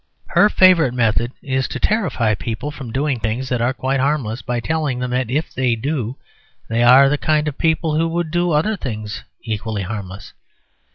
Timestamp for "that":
3.49-3.61, 5.11-5.29